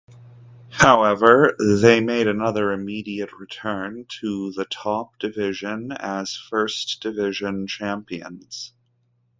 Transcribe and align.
However, 0.71 1.55
they 1.59 1.99
made 2.01 2.25
another 2.25 2.71
immediate 2.71 3.33
return 3.33 4.07
to 4.21 4.51
the 4.53 4.65
top 4.65 5.19
division 5.19 5.91
as 5.91 6.33
First 6.35 7.03
Division 7.03 7.67
champions. 7.67 8.73